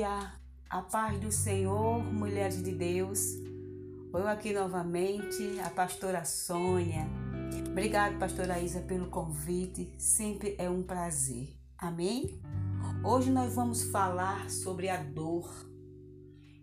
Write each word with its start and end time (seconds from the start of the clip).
dia, 0.00 0.32
a 0.70 0.80
paz 0.80 1.20
do 1.20 1.30
Senhor, 1.30 2.02
mulheres 2.02 2.62
de 2.62 2.72
Deus. 2.72 3.20
Eu 4.14 4.26
aqui 4.26 4.50
novamente, 4.50 5.60
a 5.62 5.68
pastora 5.68 6.24
Sônia. 6.24 7.06
Obrigado, 7.68 8.18
pastora 8.18 8.58
Isa, 8.58 8.80
pelo 8.80 9.10
convite. 9.10 9.92
Sempre 9.98 10.56
é 10.58 10.70
um 10.70 10.82
prazer. 10.82 11.54
Amém? 11.76 12.40
Hoje 13.04 13.30
nós 13.30 13.54
vamos 13.54 13.82
falar 13.90 14.48
sobre 14.48 14.88
a 14.88 15.02
dor. 15.02 15.50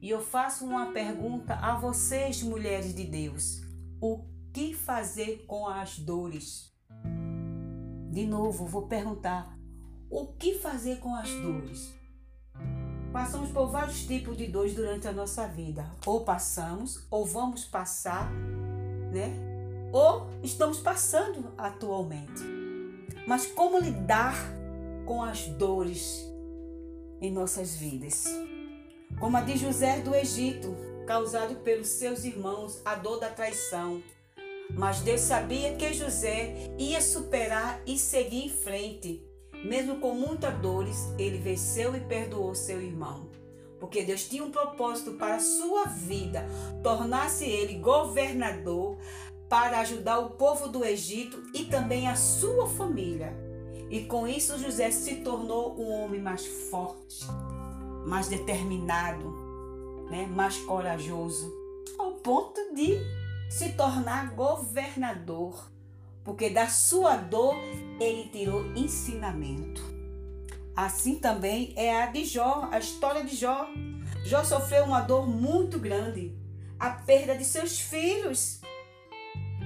E 0.01 0.09
eu 0.09 0.19
faço 0.19 0.65
uma 0.65 0.91
pergunta 0.91 1.53
a 1.53 1.75
vocês, 1.75 2.41
mulheres 2.41 2.95
de 2.95 3.03
Deus: 3.03 3.61
o 4.01 4.25
que 4.51 4.73
fazer 4.73 5.45
com 5.45 5.67
as 5.67 5.99
dores? 5.99 6.73
De 8.09 8.25
novo, 8.25 8.65
vou 8.65 8.87
perguntar: 8.87 9.55
o 10.09 10.25
que 10.33 10.55
fazer 10.55 10.97
com 10.97 11.13
as 11.13 11.29
dores? 11.29 11.96
Passamos 13.17 13.49
por 13.49 13.65
vários 13.71 14.05
tipos 14.05 14.37
de 14.37 14.45
dores 14.45 14.75
durante 14.75 15.07
a 15.07 15.11
nossa 15.11 15.47
vida. 15.47 15.89
Ou 16.05 16.23
passamos, 16.23 17.03
ou 17.09 17.25
vamos 17.25 17.65
passar, 17.65 18.31
né? 19.11 19.33
Ou 19.91 20.29
estamos 20.43 20.77
passando 20.77 21.51
atualmente. 21.57 22.43
Mas 23.27 23.47
como 23.47 23.79
lidar 23.79 24.35
com 25.03 25.23
as 25.23 25.47
dores 25.47 26.31
em 27.19 27.31
nossas 27.31 27.75
vidas? 27.75 28.25
Como 29.19 29.35
a 29.35 29.41
de 29.41 29.57
José 29.57 29.99
do 30.01 30.13
Egito, 30.13 30.75
causado 31.07 31.55
pelos 31.61 31.87
seus 31.87 32.23
irmãos, 32.23 32.83
a 32.85 32.93
dor 32.93 33.19
da 33.19 33.31
traição. 33.31 33.99
Mas 34.69 34.99
Deus 34.99 35.21
sabia 35.21 35.75
que 35.75 35.91
José 35.91 36.69
ia 36.77 37.01
superar 37.01 37.81
e 37.83 37.97
seguir 37.97 38.45
em 38.45 38.49
frente 38.49 39.26
mesmo 39.63 39.99
com 39.99 40.13
muitas 40.13 40.53
dores, 40.59 41.13
ele 41.17 41.37
venceu 41.37 41.95
e 41.95 41.99
perdoou 41.99 42.53
seu 42.55 42.81
irmão. 42.81 43.29
Porque 43.79 44.03
Deus 44.03 44.27
tinha 44.27 44.43
um 44.43 44.51
propósito 44.51 45.13
para 45.13 45.35
a 45.35 45.39
sua 45.39 45.85
vida, 45.85 46.45
tornar-se 46.83 47.45
ele 47.45 47.75
governador 47.75 48.97
para 49.47 49.79
ajudar 49.79 50.19
o 50.19 50.31
povo 50.31 50.67
do 50.67 50.83
Egito 50.83 51.41
e 51.53 51.65
também 51.65 52.07
a 52.07 52.15
sua 52.15 52.67
família. 52.67 53.33
E 53.89 54.01
com 54.01 54.27
isso 54.27 54.57
José 54.57 54.91
se 54.91 55.17
tornou 55.17 55.79
um 55.79 55.89
homem 55.91 56.21
mais 56.21 56.45
forte, 56.45 57.25
mais 58.05 58.27
determinado, 58.27 59.31
né? 60.09 60.27
mais 60.27 60.57
corajoso, 60.57 61.53
ao 61.97 62.13
ponto 62.15 62.73
de 62.73 62.97
se 63.49 63.73
tornar 63.73 64.33
governador 64.35 65.71
porque 66.27 66.49
da 66.49 66.67
sua 66.67 67.15
dor 67.15 67.55
ele 68.01 68.27
tirou 68.29 68.65
ensinamento. 68.75 69.81
Assim 70.75 71.15
também 71.15 71.71
é 71.77 72.03
a 72.03 72.07
de 72.07 72.25
Jó, 72.25 72.67
a 72.69 72.77
história 72.77 73.23
de 73.23 73.33
Jó. 73.33 73.65
Jó 74.25 74.43
sofreu 74.43 74.83
uma 74.83 74.99
dor 74.99 75.25
muito 75.25 75.79
grande, 75.79 76.35
a 76.77 76.89
perda 76.89 77.33
de 77.33 77.45
seus 77.45 77.79
filhos 77.79 78.59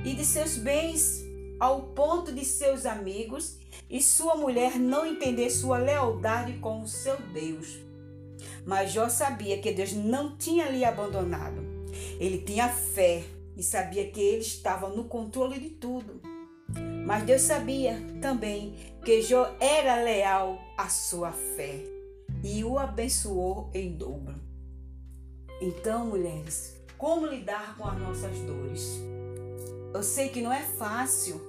e 0.06 0.14
de 0.14 0.24
seus 0.24 0.56
bens, 0.56 1.26
ao 1.60 1.82
ponto 1.82 2.32
de 2.32 2.46
seus 2.46 2.86
amigos 2.86 3.58
e 3.90 4.00
sua 4.00 4.36
mulher 4.36 4.78
não 4.78 5.04
entender 5.04 5.50
sua 5.50 5.80
lealdade 5.80 6.60
com 6.60 6.84
o 6.84 6.88
seu 6.88 7.20
Deus. 7.34 7.80
Mas 8.68 8.92
Jó 8.92 9.10
sabia 9.10 9.60
que 9.60 9.72
Deus 9.72 9.94
não 9.94 10.38
tinha 10.38 10.70
lhe 10.70 10.86
abandonado. 10.86 11.66
Ele 12.20 12.38
tinha 12.38 12.70
fé 12.70 13.24
e 13.58 13.64
sabia 13.64 14.12
que 14.12 14.22
ele 14.22 14.42
estava 14.42 14.90
no 14.90 15.06
controle 15.06 15.60
de 15.60 15.72
tudo. 15.72 16.31
Mas 17.06 17.24
Deus 17.24 17.42
sabia 17.42 18.00
também 18.22 18.76
que 19.04 19.22
Jó 19.22 19.56
era 19.60 20.04
leal 20.04 20.60
à 20.78 20.88
sua 20.88 21.32
fé 21.32 21.84
e 22.44 22.64
o 22.64 22.78
abençoou 22.78 23.70
em 23.74 23.96
dobro. 23.96 24.36
Então, 25.62 26.08
mulheres, 26.08 26.76
como 26.98 27.26
lidar 27.26 27.76
com 27.78 27.88
as 27.88 28.00
nossas 28.00 28.38
dores? 28.40 29.00
Eu 29.94 30.04
sei 30.04 30.30
que 30.30 30.42
não 30.42 30.52
é 30.52 30.62
fácil, 30.62 31.42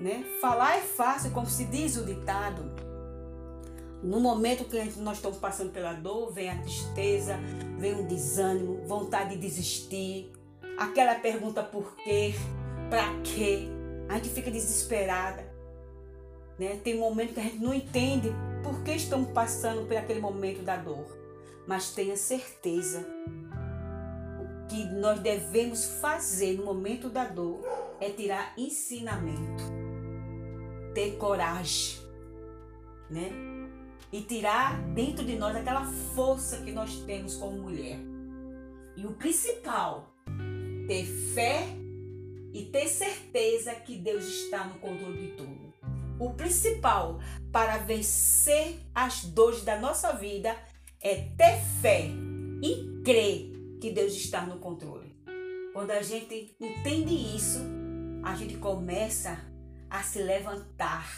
né? 0.00 0.24
Falar 0.40 0.78
é 0.78 0.80
fácil, 0.80 1.30
como 1.32 1.46
se 1.46 1.64
diz 1.66 1.96
o 1.96 2.04
ditado. 2.04 2.62
No 4.02 4.20
momento 4.20 4.64
que 4.64 4.76
nós 5.00 5.16
estamos 5.16 5.38
passando 5.38 5.72
pela 5.72 5.92
dor, 5.92 6.32
vem 6.32 6.48
a 6.48 6.58
tristeza, 6.62 7.36
vem 7.78 8.00
o 8.00 8.06
desânimo, 8.06 8.86
vontade 8.86 9.30
de 9.30 9.40
desistir, 9.40 10.32
aquela 10.78 11.16
pergunta 11.16 11.62
por 11.62 11.96
quê, 11.96 12.34
para 12.88 13.20
quê, 13.22 13.68
a 14.08 14.14
gente 14.14 14.30
fica 14.30 14.50
desesperada. 14.50 15.44
Né? 16.58 16.80
Tem 16.82 16.98
momentos 16.98 17.34
que 17.34 17.40
a 17.40 17.44
gente 17.44 17.58
não 17.58 17.74
entende 17.74 18.32
por 18.62 18.82
que 18.82 18.92
estamos 18.92 19.30
passando 19.30 19.86
por 19.86 19.96
aquele 19.96 20.20
momento 20.20 20.62
da 20.62 20.76
dor. 20.76 21.06
Mas 21.66 21.90
tenha 21.90 22.16
certeza 22.16 23.06
que 24.68 24.84
nós 24.84 25.20
devemos 25.20 25.84
fazer 26.00 26.56
no 26.56 26.64
momento 26.64 27.08
da 27.08 27.24
dor 27.24 27.60
é 28.00 28.10
tirar 28.10 28.52
ensinamento, 28.56 29.64
ter 30.94 31.16
coragem, 31.16 31.98
né? 33.10 33.30
E 34.10 34.22
tirar 34.22 34.80
dentro 34.94 35.24
de 35.24 35.36
nós 35.36 35.54
aquela 35.54 35.84
força 36.14 36.58
que 36.58 36.72
nós 36.72 37.00
temos 37.00 37.36
como 37.36 37.58
mulher. 37.62 37.98
E 38.96 39.06
o 39.06 39.12
principal, 39.12 40.14
ter 40.86 41.04
fé 41.04 41.66
e 42.52 42.64
ter 42.66 42.88
certeza 42.88 43.74
que 43.74 43.96
Deus 43.96 44.24
está 44.24 44.64
no 44.64 44.78
controle 44.78 45.28
de 45.28 45.36
tudo. 45.36 45.72
O 46.18 46.30
principal 46.34 47.20
para 47.52 47.78
vencer 47.78 48.80
as 48.94 49.24
dores 49.24 49.62
da 49.62 49.78
nossa 49.78 50.12
vida 50.12 50.56
é 51.00 51.14
ter 51.36 51.60
fé 51.80 52.08
e 52.62 53.02
crer 53.04 53.52
que 53.80 53.90
Deus 53.90 54.14
está 54.14 54.42
no 54.42 54.58
controle. 54.58 55.16
Quando 55.72 55.92
a 55.92 56.02
gente 56.02 56.56
entende 56.60 57.14
isso, 57.14 57.60
a 58.24 58.34
gente 58.34 58.56
começa 58.56 59.38
a 59.88 60.02
se 60.02 60.20
levantar, 60.20 61.08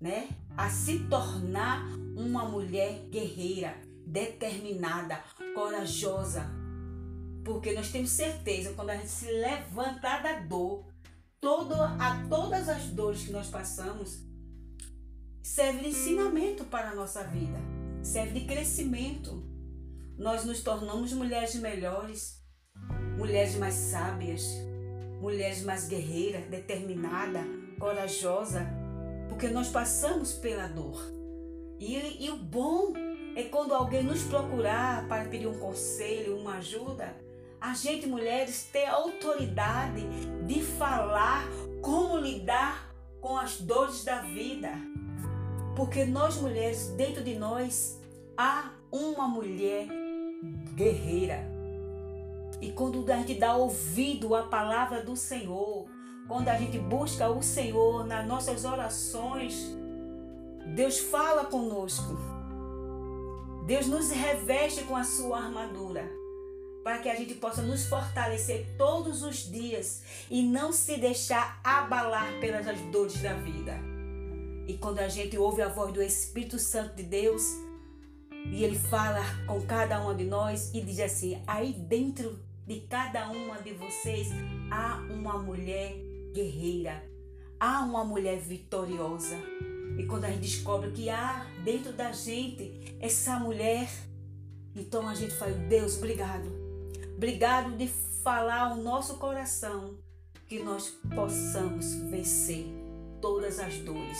né? 0.00 0.28
A 0.56 0.70
se 0.70 1.00
tornar 1.10 1.86
uma 2.16 2.46
mulher 2.46 3.06
guerreira, 3.10 3.76
determinada, 4.06 5.22
corajosa, 5.54 6.50
porque 7.46 7.72
nós 7.72 7.92
temos 7.92 8.10
certeza, 8.10 8.72
quando 8.74 8.90
a 8.90 8.96
gente 8.96 9.08
se 9.08 9.30
levantar 9.30 10.20
da 10.20 10.40
dor, 10.40 10.84
todo, 11.40 11.74
a 11.74 12.26
todas 12.28 12.68
as 12.68 12.86
dores 12.86 13.22
que 13.22 13.30
nós 13.30 13.46
passamos, 13.46 14.18
serve 15.44 15.78
de 15.78 15.88
ensinamento 15.90 16.64
para 16.64 16.90
a 16.90 16.94
nossa 16.96 17.22
vida, 17.22 17.56
serve 18.02 18.40
de 18.40 18.46
crescimento. 18.46 19.44
Nós 20.18 20.44
nos 20.44 20.60
tornamos 20.60 21.12
mulheres 21.12 21.54
melhores, 21.54 22.42
mulheres 23.16 23.54
mais 23.54 23.74
sábias, 23.74 24.42
mulheres 25.20 25.62
mais 25.62 25.86
guerreiras, 25.86 26.50
determinadas, 26.50 27.46
corajosas, 27.78 28.64
porque 29.28 29.46
nós 29.46 29.68
passamos 29.68 30.32
pela 30.32 30.66
dor. 30.66 31.00
E, 31.78 32.24
e 32.24 32.28
o 32.28 32.38
bom 32.38 32.92
é 33.36 33.44
quando 33.44 33.72
alguém 33.72 34.02
nos 34.02 34.24
procurar 34.24 35.06
para 35.06 35.26
pedir 35.26 35.46
um 35.46 35.60
conselho, 35.60 36.38
uma 36.38 36.56
ajuda, 36.56 37.24
a 37.66 37.74
gente, 37.74 38.06
mulheres, 38.06 38.68
ter 38.72 38.86
autoridade 38.86 40.06
de 40.46 40.62
falar 40.62 41.42
como 41.82 42.16
lidar 42.16 42.94
com 43.20 43.36
as 43.36 43.60
dores 43.60 44.04
da 44.04 44.20
vida. 44.20 44.70
Porque 45.74 46.04
nós, 46.04 46.36
mulheres, 46.36 46.94
dentro 46.96 47.24
de 47.24 47.34
nós 47.34 48.00
há 48.36 48.70
uma 48.92 49.26
mulher 49.26 49.88
guerreira. 50.74 51.40
E 52.60 52.70
quando 52.70 53.04
a 53.10 53.16
gente 53.16 53.34
dá 53.34 53.56
ouvido 53.56 54.36
à 54.36 54.44
palavra 54.44 55.02
do 55.02 55.16
Senhor, 55.16 55.86
quando 56.28 56.48
a 56.48 56.56
gente 56.56 56.78
busca 56.78 57.28
o 57.28 57.42
Senhor 57.42 58.06
nas 58.06 58.24
nossas 58.28 58.64
orações, 58.64 59.76
Deus 60.76 61.00
fala 61.00 61.46
conosco. 61.46 62.16
Deus 63.66 63.88
nos 63.88 64.12
reveste 64.12 64.84
com 64.84 64.94
a 64.94 65.02
sua 65.02 65.38
armadura 65.38 66.25
para 66.86 67.00
que 67.00 67.08
a 67.08 67.16
gente 67.16 67.34
possa 67.34 67.62
nos 67.62 67.86
fortalecer 67.86 68.64
todos 68.78 69.24
os 69.24 69.50
dias 69.50 70.04
e 70.30 70.40
não 70.40 70.72
se 70.72 70.96
deixar 70.96 71.60
abalar 71.64 72.38
pelas 72.38 72.64
dores 72.92 73.20
da 73.20 73.32
vida. 73.32 73.76
E 74.68 74.74
quando 74.74 75.00
a 75.00 75.08
gente 75.08 75.36
ouve 75.36 75.62
a 75.62 75.68
voz 75.68 75.92
do 75.92 76.00
Espírito 76.00 76.60
Santo 76.60 76.94
de 76.94 77.02
Deus, 77.02 77.42
e 78.52 78.62
ele 78.62 78.78
fala 78.78 79.20
com 79.48 79.60
cada 79.62 80.00
uma 80.00 80.14
de 80.14 80.22
nós 80.26 80.72
e 80.72 80.80
diz 80.80 81.00
assim: 81.00 81.42
aí 81.44 81.72
dentro 81.72 82.38
de 82.64 82.82
cada 82.82 83.30
uma 83.30 83.60
de 83.60 83.72
vocês 83.72 84.28
há 84.70 85.04
uma 85.10 85.40
mulher 85.40 85.92
guerreira, 86.32 87.02
há 87.58 87.80
uma 87.80 88.04
mulher 88.04 88.38
vitoriosa. 88.38 89.36
E 89.98 90.06
quando 90.06 90.26
a 90.26 90.28
gente 90.28 90.42
descobre 90.42 90.92
que 90.92 91.10
há 91.10 91.48
dentro 91.64 91.92
da 91.92 92.12
gente 92.12 92.96
essa 93.00 93.40
mulher, 93.40 93.88
então 94.76 95.08
a 95.08 95.16
gente 95.16 95.34
fala: 95.34 95.50
Deus, 95.50 95.96
obrigado 95.96 96.65
Obrigado 97.16 97.78
de 97.78 97.88
falar 98.22 98.72
ao 98.72 98.76
nosso 98.76 99.16
coração 99.16 99.96
que 100.46 100.62
nós 100.62 100.90
possamos 101.14 101.94
vencer 102.10 102.66
todas 103.22 103.58
as 103.58 103.78
dores. 103.78 104.18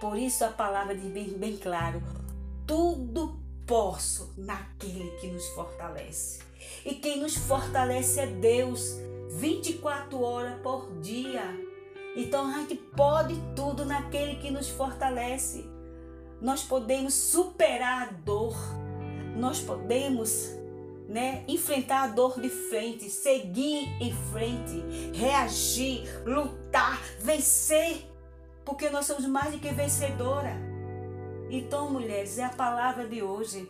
Por 0.00 0.16
isso 0.16 0.42
a 0.42 0.48
palavra 0.48 0.96
diz 0.96 1.12
bem, 1.12 1.28
bem 1.28 1.58
claro: 1.58 2.02
tudo 2.66 3.38
posso 3.66 4.32
naquele 4.38 5.10
que 5.20 5.26
nos 5.26 5.46
fortalece. 5.48 6.40
E 6.86 6.94
quem 6.94 7.20
nos 7.20 7.36
fortalece 7.36 8.20
é 8.20 8.26
Deus, 8.26 8.96
24 9.32 10.18
horas 10.18 10.58
por 10.62 10.90
dia. 11.00 11.44
Então 12.16 12.46
a 12.46 12.60
gente 12.60 12.76
pode 12.76 13.34
tudo 13.54 13.84
naquele 13.84 14.36
que 14.36 14.50
nos 14.50 14.70
fortalece. 14.70 15.66
Nós 16.40 16.62
podemos 16.62 17.12
superar 17.12 18.08
a 18.08 18.12
dor. 18.12 18.56
Nós 19.36 19.60
podemos 19.60 20.61
né, 21.08 21.44
enfrentar 21.46 22.04
a 22.04 22.06
dor 22.08 22.40
de 22.40 22.48
frente, 22.48 23.10
seguir 23.10 23.88
em 24.00 24.12
frente, 24.32 24.82
reagir, 25.12 26.08
lutar, 26.24 27.00
vencer, 27.18 28.08
porque 28.64 28.88
nós 28.90 29.06
somos 29.06 29.26
mais 29.26 29.52
do 29.52 29.58
que 29.58 29.70
vencedora. 29.70 30.56
Então, 31.50 31.90
mulheres, 31.90 32.38
é 32.38 32.44
a 32.44 32.50
palavra 32.50 33.06
de 33.06 33.22
hoje. 33.22 33.68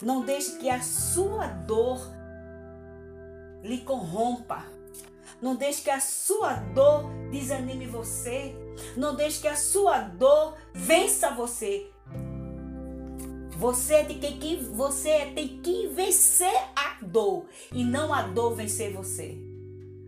Não 0.00 0.24
deixe 0.24 0.58
que 0.58 0.68
a 0.68 0.82
sua 0.82 1.46
dor 1.46 2.00
lhe 3.62 3.78
corrompa. 3.78 4.64
Não 5.40 5.54
deixe 5.54 5.82
que 5.82 5.90
a 5.90 6.00
sua 6.00 6.54
dor 6.54 7.04
desanime 7.30 7.86
você. 7.86 8.54
Não 8.96 9.14
deixe 9.14 9.40
que 9.40 9.48
a 9.48 9.56
sua 9.56 10.00
dor 10.00 10.56
vença 10.72 11.30
você. 11.30 11.90
Você 13.62 14.02
tem 14.02 14.40
que, 14.40 14.56
você 14.56 15.26
tem 15.36 15.60
que 15.62 15.86
vencer 15.86 16.52
a 16.74 16.98
dor 17.00 17.46
e 17.72 17.84
não 17.84 18.12
a 18.12 18.22
dor 18.22 18.56
vencer 18.56 18.92
você. 18.92 19.38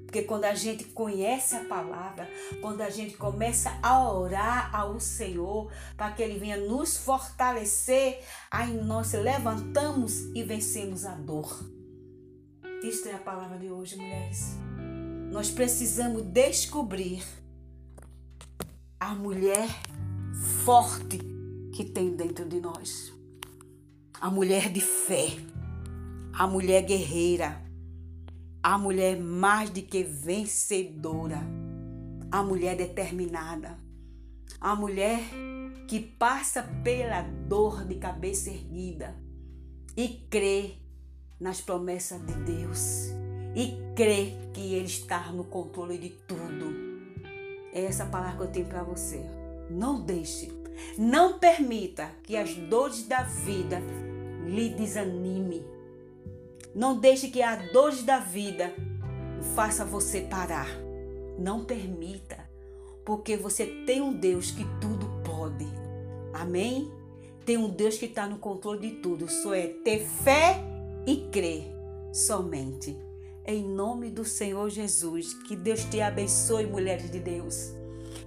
Porque 0.05 0.23
quando 0.23 0.45
a 0.47 0.57
gente 0.57 0.83
conhece 0.87 1.55
a 1.55 1.63
palavra, 1.63 2.29
quando 2.61 2.81
a 2.81 2.91
gente 2.91 3.17
começa 3.17 3.79
a 3.81 4.11
orar 4.11 4.75
ao 4.75 4.99
Senhor 4.99 5.71
para 5.97 6.11
que 6.11 6.21
Ele 6.21 6.37
venha 6.37 6.57
nos 6.57 6.97
fortalecer, 6.97 8.25
aí 8.51 8.75
nós 8.75 9.13
levantamos 9.13 10.35
e 10.35 10.43
vencemos 10.43 11.07
a 11.07 11.15
dor. 11.15 11.65
Isto 12.83 13.09
é 13.09 13.13
a 13.13 13.19
palavra 13.19 13.57
de 13.57 13.71
hoje, 13.71 13.95
mulheres. 13.95 14.57
Nós 15.31 15.49
precisamos 15.49 16.23
descobrir 16.23 17.25
a 18.99 19.15
mulher 19.15 19.69
forte 20.65 21.21
que 21.73 21.85
tem 21.85 22.17
dentro 22.17 22.49
de 22.49 22.61
nós. 22.61 23.15
A 24.21 24.31
mulher 24.31 24.73
de 24.73 24.81
fé, 24.81 25.37
a 26.33 26.47
mulher 26.47 26.83
guerreira, 26.83 27.63
a 28.63 28.79
mulher 28.79 29.21
mais 29.21 29.69
do 29.71 29.83
que 29.83 30.03
vencedora, 30.03 31.41
a 32.31 32.43
mulher 32.43 32.77
determinada, 32.77 33.79
a 34.61 34.75
mulher 34.75 35.21
que 35.87 36.01
passa 36.01 36.63
pela 36.83 37.23
dor 37.23 37.85
de 37.85 37.97
cabeça 37.97 38.51
erguida 38.51 39.15
e 39.97 40.09
crê 40.31 40.77
nas 41.39 41.61
promessas 41.61 42.25
de 42.25 42.35
Deus. 42.35 43.11
E 43.55 43.77
crê 43.95 44.33
que 44.53 44.75
Ele 44.75 44.87
está 44.87 45.31
no 45.31 45.45
controle 45.45 45.99
de 45.99 46.09
tudo. 46.11 46.73
É 47.73 47.85
essa 47.85 48.07
palavra 48.07 48.39
que 48.39 48.43
eu 48.45 48.53
tenho 48.53 48.67
para 48.67 48.83
você. 48.83 49.23
Não 49.71 50.01
deixe, 50.01 50.47
não 50.97 51.39
permita 51.39 52.11
que 52.23 52.37
as 52.37 52.55
dores 52.55 53.05
da 53.05 53.23
vida 53.23 53.81
lhe 54.47 54.71
desanime. 54.71 55.65
Não 56.75 56.99
deixe 56.99 57.29
que 57.29 57.43
as 57.43 57.73
dores 57.73 58.03
da 58.03 58.19
vida 58.19 58.75
faça 59.55 59.85
você 59.85 60.23
parar. 60.23 60.69
Não 61.39 61.65
permita, 61.65 62.39
porque 63.05 63.37
você 63.37 63.67
tem 63.87 64.01
um 64.01 64.13
Deus 64.13 64.51
que 64.51 64.65
tudo 64.81 65.07
pode. 65.25 65.67
Amém? 66.33 66.91
Tem 67.45 67.57
um 67.57 67.69
Deus 67.69 67.99
que 67.99 68.07
está 68.07 68.27
no 68.27 68.39
controle 68.39 68.89
de 68.89 68.97
tudo. 68.97 69.29
Só 69.29 69.55
é 69.55 69.67
ter 69.67 70.05
fé 70.07 70.63
e 71.07 71.29
crer 71.31 71.65
somente. 72.13 72.97
Em 73.47 73.63
nome 73.63 74.11
do 74.11 74.25
Senhor 74.25 74.71
Jesus, 74.71 75.35
que 75.35 75.55
Deus 75.55 75.85
te 75.85 76.01
abençoe, 76.01 76.67
mulheres 76.67 77.11
de 77.11 77.19
Deus. 77.19 77.75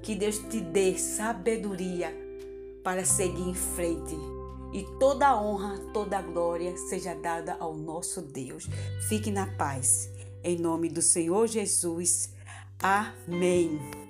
Que 0.04 0.14
Deus 0.14 0.38
te 0.38 0.60
dê 0.62 0.98
sabedoria 0.98 2.27
para 2.88 3.04
seguir 3.04 3.50
em 3.50 3.54
frente. 3.54 4.16
E 4.72 4.84
toda 4.98 5.28
a 5.28 5.42
honra, 5.42 5.78
toda 5.94 6.20
a 6.20 6.22
glória 6.22 6.78
seja 6.78 7.14
dada 7.14 7.58
ao 7.60 7.76
nosso 7.76 8.22
Deus. 8.22 8.66
Fique 9.10 9.30
na 9.30 9.46
paz. 9.46 10.10
Em 10.42 10.58
nome 10.58 10.88
do 10.88 11.02
Senhor 11.02 11.48
Jesus. 11.48 12.34
Amém. 12.80 14.07